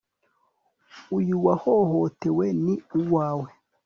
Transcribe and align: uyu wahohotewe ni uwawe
uyu 1.17 1.35
wahohotewe 1.45 2.45
ni 2.63 2.75
uwawe 2.99 3.49